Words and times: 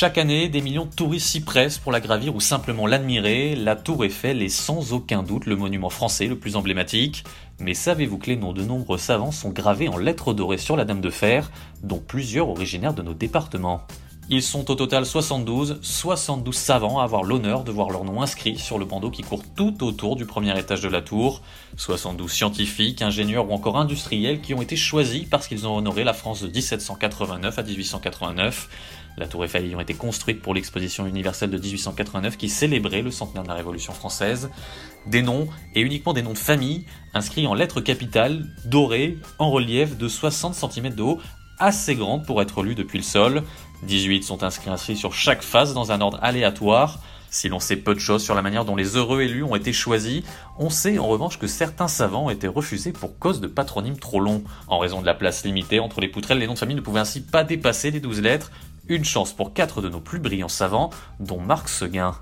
Chaque 0.00 0.16
année, 0.16 0.48
des 0.48 0.62
millions 0.62 0.86
de 0.86 0.94
touristes 0.94 1.26
s'y 1.26 1.42
pressent 1.42 1.76
pour 1.76 1.92
la 1.92 2.00
gravir 2.00 2.34
ou 2.34 2.40
simplement 2.40 2.86
l'admirer. 2.86 3.54
La 3.54 3.76
Tour 3.76 4.02
Eiffel 4.02 4.40
est 4.40 4.48
sans 4.48 4.94
aucun 4.94 5.22
doute 5.22 5.44
le 5.44 5.56
monument 5.56 5.90
français 5.90 6.26
le 6.26 6.38
plus 6.38 6.56
emblématique. 6.56 7.22
Mais 7.58 7.74
savez-vous 7.74 8.16
que 8.16 8.28
les 8.28 8.36
noms 8.36 8.54
de 8.54 8.62
nombreux 8.62 8.96
savants 8.96 9.30
sont 9.30 9.50
gravés 9.50 9.88
en 9.88 9.98
lettres 9.98 10.32
dorées 10.32 10.56
sur 10.56 10.74
la 10.74 10.86
Dame 10.86 11.02
de 11.02 11.10
Fer, 11.10 11.50
dont 11.82 11.98
plusieurs 11.98 12.48
originaires 12.48 12.94
de 12.94 13.02
nos 13.02 13.12
départements? 13.12 13.82
Ils 14.32 14.44
sont 14.44 14.70
au 14.70 14.76
total 14.76 15.04
72, 15.04 15.80
72 15.82 16.54
savants 16.54 17.00
à 17.00 17.02
avoir 17.02 17.24
l'honneur 17.24 17.64
de 17.64 17.72
voir 17.72 17.90
leur 17.90 18.04
nom 18.04 18.22
inscrit 18.22 18.56
sur 18.56 18.78
le 18.78 18.84
bandeau 18.84 19.10
qui 19.10 19.22
court 19.22 19.42
tout 19.56 19.82
autour 19.82 20.14
du 20.14 20.24
premier 20.24 20.56
étage 20.56 20.82
de 20.82 20.88
la 20.88 21.02
tour. 21.02 21.42
72 21.76 22.30
scientifiques, 22.30 23.02
ingénieurs 23.02 23.50
ou 23.50 23.52
encore 23.52 23.76
industriels 23.76 24.40
qui 24.40 24.54
ont 24.54 24.62
été 24.62 24.76
choisis 24.76 25.24
parce 25.28 25.48
qu'ils 25.48 25.66
ont 25.66 25.76
honoré 25.76 26.04
la 26.04 26.12
France 26.12 26.42
de 26.42 26.46
1789 26.46 27.58
à 27.58 27.62
1889. 27.64 28.68
La 29.20 29.26
tour 29.26 29.44
Eiffel 29.44 29.66
ayant 29.66 29.80
été 29.80 29.92
construite 29.92 30.40
pour 30.40 30.54
l'exposition 30.54 31.06
universelle 31.06 31.50
de 31.50 31.58
1889 31.58 32.38
qui 32.38 32.48
célébrait 32.48 33.02
le 33.02 33.10
centenaire 33.10 33.42
de 33.42 33.48
la 33.48 33.54
Révolution 33.54 33.92
française. 33.92 34.48
Des 35.06 35.20
noms, 35.20 35.46
et 35.74 35.82
uniquement 35.82 36.14
des 36.14 36.22
noms 36.22 36.32
de 36.32 36.38
famille, 36.38 36.86
inscrits 37.12 37.46
en 37.46 37.52
lettres 37.52 37.82
capitales, 37.82 38.46
dorées, 38.64 39.18
en 39.38 39.50
relief 39.50 39.98
de 39.98 40.08
60 40.08 40.54
cm 40.54 40.94
de 40.94 41.02
haut, 41.02 41.20
assez 41.58 41.96
grandes 41.96 42.24
pour 42.24 42.40
être 42.40 42.62
lues 42.62 42.74
depuis 42.74 42.96
le 42.96 43.04
sol. 43.04 43.42
18 43.82 44.22
sont 44.22 44.42
inscrits 44.42 44.96
sur 44.96 45.12
chaque 45.12 45.42
face 45.42 45.74
dans 45.74 45.92
un 45.92 46.00
ordre 46.00 46.18
aléatoire. 46.22 47.00
Si 47.32 47.48
l'on 47.48 47.60
sait 47.60 47.76
peu 47.76 47.94
de 47.94 48.00
choses 48.00 48.24
sur 48.24 48.34
la 48.34 48.42
manière 48.42 48.64
dont 48.64 48.74
les 48.74 48.96
heureux 48.96 49.20
élus 49.20 49.44
ont 49.44 49.54
été 49.54 49.72
choisis, 49.72 50.22
on 50.58 50.68
sait 50.68 50.98
en 50.98 51.06
revanche 51.06 51.38
que 51.38 51.46
certains 51.46 51.86
savants 51.86 52.26
ont 52.26 52.30
été 52.30 52.48
refusés 52.48 52.90
pour 52.90 53.18
cause 53.20 53.40
de 53.40 53.46
patronymes 53.46 53.98
trop 53.98 54.18
longs. 54.18 54.42
En 54.66 54.80
raison 54.80 55.00
de 55.00 55.06
la 55.06 55.14
place 55.14 55.44
limitée 55.44 55.78
entre 55.78 56.00
les 56.00 56.08
poutrelles, 56.08 56.38
les 56.38 56.48
noms 56.48 56.54
de 56.54 56.58
famille 56.58 56.74
ne 56.74 56.80
pouvaient 56.80 57.00
ainsi 57.00 57.20
pas 57.20 57.44
dépasser 57.44 57.92
les 57.92 58.00
12 58.00 58.20
lettres. 58.20 58.50
Une 58.88 59.04
chance 59.04 59.32
pour 59.32 59.52
quatre 59.54 59.82
de 59.82 59.88
nos 59.88 60.00
plus 60.00 60.18
brillants 60.18 60.48
savants, 60.48 60.90
dont 61.20 61.40
Marc 61.40 61.68
Seguin. 61.68 62.16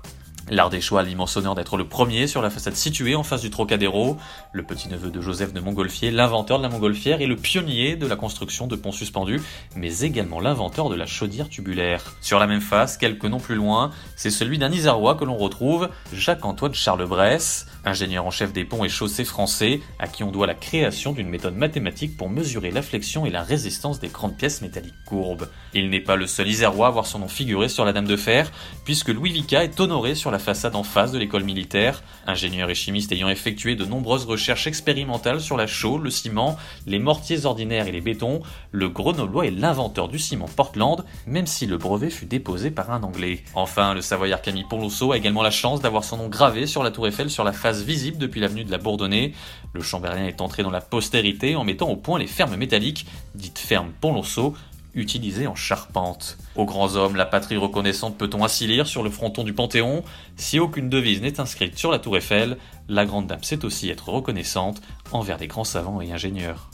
L'art 0.51 0.71
des 0.71 0.81
choix 0.81 1.01
a 1.01 1.03
l'immense 1.03 1.37
honneur 1.37 1.53
d'être 1.53 1.77
le 1.77 1.87
premier 1.87 2.25
sur 2.25 2.41
la 2.41 2.49
façade 2.49 2.75
située 2.75 3.13
en 3.13 3.21
face 3.21 3.41
du 3.41 3.51
Trocadéro, 3.51 4.17
le 4.51 4.63
petit-neveu 4.63 5.11
de 5.11 5.21
Joseph 5.21 5.53
de 5.53 5.59
Montgolfier, 5.59 6.09
l'inventeur 6.09 6.57
de 6.57 6.63
la 6.63 6.69
montgolfière 6.69 7.21
et 7.21 7.27
le 7.27 7.35
pionnier 7.35 7.95
de 7.95 8.07
la 8.07 8.15
construction 8.15 8.65
de 8.65 8.75
ponts 8.75 8.91
suspendus, 8.91 9.41
mais 9.75 9.99
également 9.99 10.39
l'inventeur 10.39 10.89
de 10.89 10.95
la 10.95 11.05
chaudière 11.05 11.49
tubulaire. 11.49 12.15
Sur 12.21 12.39
la 12.39 12.47
même 12.47 12.61
face, 12.61 12.97
quelques 12.97 13.25
noms 13.25 13.39
plus 13.39 13.53
loin, 13.53 13.91
c'est 14.15 14.31
celui 14.31 14.57
d'un 14.57 14.71
Isérois 14.71 15.13
que 15.13 15.23
l'on 15.23 15.37
retrouve, 15.37 15.89
Jacques-Antoine 16.13 16.73
Charles 16.73 17.05
Bresse, 17.05 17.67
ingénieur 17.85 18.25
en 18.25 18.31
chef 18.31 18.51
des 18.51 18.65
ponts 18.65 18.83
et 18.83 18.89
chaussées 18.89 19.25
français, 19.25 19.81
à 19.99 20.07
qui 20.07 20.23
on 20.23 20.31
doit 20.31 20.47
la 20.47 20.55
création 20.55 21.11
d'une 21.11 21.29
méthode 21.29 21.55
mathématique 21.55 22.17
pour 22.17 22.27
mesurer 22.27 22.71
la 22.71 22.81
flexion 22.81 23.27
et 23.27 23.29
la 23.29 23.43
résistance 23.43 23.99
des 23.99 24.07
grandes 24.07 24.35
pièces 24.35 24.63
métalliques 24.63 25.03
courbes. 25.05 25.47
Il 25.75 25.91
n'est 25.91 25.99
pas 25.99 26.15
le 26.15 26.25
seul 26.25 26.47
Isérois 26.47 26.87
à 26.87 26.91
voir 26.91 27.05
son 27.05 27.19
nom 27.19 27.27
figuré 27.27 27.69
sur 27.69 27.85
la 27.85 27.93
Dame 27.93 28.07
de 28.07 28.17
Fer, 28.17 28.51
puisque 28.83 29.09
Louis 29.09 29.31
Vicat 29.31 29.63
est 29.63 29.79
honoré 29.79 30.15
sur 30.15 30.31
la 30.31 30.38
façade 30.39 30.75
en 30.75 30.83
face 30.83 31.11
de 31.11 31.19
l'école 31.19 31.43
militaire, 31.43 32.01
ingénieur 32.25 32.69
et 32.69 32.75
chimiste 32.75 33.11
ayant 33.11 33.29
effectué 33.29 33.75
de 33.75 33.85
nombreuses 33.85 34.25
recherches 34.25 34.67
expérimentales 34.67 35.41
sur 35.41 35.57
la 35.57 35.67
chaux, 35.67 35.97
le 35.97 36.09
ciment, 36.09 36.57
les 36.87 36.99
mortiers 36.99 37.45
ordinaires 37.45 37.87
et 37.87 37.91
les 37.91 38.01
bétons, 38.01 38.41
le 38.71 38.89
grenoblois 38.89 39.45
est 39.45 39.51
l'inventeur 39.51 40.07
du 40.07 40.19
ciment 40.19 40.47
Portland, 40.47 41.03
même 41.27 41.47
si 41.47 41.65
le 41.65 41.77
brevet 41.77 42.09
fut 42.09 42.25
déposé 42.25 42.71
par 42.71 42.91
un 42.91 43.03
Anglais. 43.03 43.43
Enfin, 43.53 43.93
le 43.93 44.01
Savoyard 44.01 44.41
Camille 44.41 44.65
Ponlosso 44.69 45.11
a 45.11 45.17
également 45.17 45.43
la 45.43 45.51
chance 45.51 45.81
d'avoir 45.81 46.03
son 46.03 46.17
nom 46.17 46.27
gravé 46.27 46.65
sur 46.65 46.83
la 46.83 46.91
tour 46.91 47.07
Eiffel 47.07 47.29
sur 47.29 47.43
la 47.43 47.53
face 47.53 47.81
visible 47.81 48.17
depuis 48.17 48.41
l'avenue 48.41 48.63
de 48.63 48.71
la 48.71 48.77
Bourdonnais. 48.77 49.33
Le 49.73 49.81
Chambérien 49.81 50.25
est 50.25 50.41
entré 50.41 50.63
dans 50.63 50.71
la 50.71 50.81
postérité 50.81 51.55
en 51.55 51.63
mettant 51.63 51.89
au 51.89 51.95
point 51.95 52.19
les 52.19 52.27
fermes 52.27 52.55
métalliques, 52.55 53.05
dites 53.35 53.59
fermes 53.59 53.91
Ponlosso, 54.01 54.55
utilisé 54.99 55.47
en 55.47 55.55
charpente. 55.55 56.37
Aux 56.55 56.65
grands 56.65 56.95
hommes, 56.95 57.15
la 57.15 57.25
patrie 57.25 57.57
reconnaissante 57.57 58.17
peut-on 58.17 58.43
ainsi 58.43 58.67
lire 58.67 58.87
sur 58.87 59.03
le 59.03 59.09
fronton 59.09 59.43
du 59.43 59.53
Panthéon? 59.53 60.03
Si 60.35 60.59
aucune 60.59 60.89
devise 60.89 61.21
n'est 61.21 61.39
inscrite 61.39 61.77
sur 61.77 61.91
la 61.91 61.99
tour 61.99 62.17
Eiffel, 62.17 62.57
la 62.87 63.05
grande 63.05 63.27
dame 63.27 63.43
sait 63.43 63.65
aussi 63.65 63.89
être 63.89 64.09
reconnaissante 64.09 64.81
envers 65.11 65.37
les 65.37 65.47
grands 65.47 65.63
savants 65.63 66.01
et 66.01 66.11
ingénieurs. 66.11 66.69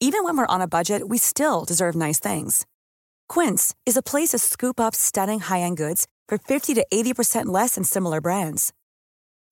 Even 0.00 0.24
when 0.24 0.36
we're 0.36 0.46
on 0.48 0.60
a 0.60 0.66
budget, 0.66 1.08
we 1.08 1.18
still 1.18 1.64
deserve 1.64 1.94
nice 1.94 2.18
things. 2.18 2.66
Quince 3.28 3.74
is 3.86 3.96
a 3.96 4.02
place 4.02 4.30
to 4.30 4.38
scoop 4.38 4.80
up 4.80 4.94
stunning 4.94 5.40
high-end 5.40 5.76
goods 5.76 6.06
for 6.28 6.38
50 6.38 6.74
to 6.74 6.84
80% 6.92 7.46
less 7.46 7.76
than 7.76 7.84
similar 7.84 8.20
brands. 8.20 8.72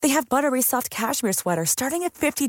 They 0.02 0.08
have 0.08 0.28
buttery 0.28 0.60
soft 0.60 0.90
cashmere 0.90 1.32
sweaters 1.32 1.70
starting 1.70 2.02
at 2.02 2.14
$50 2.14 2.48